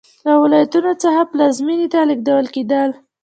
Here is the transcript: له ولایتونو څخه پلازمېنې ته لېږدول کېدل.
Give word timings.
له 0.25 0.33
ولایتونو 0.43 0.91
څخه 1.03 1.21
پلازمېنې 1.31 1.87
ته 1.93 1.99
لېږدول 2.09 2.45
کېدل. 2.55 2.89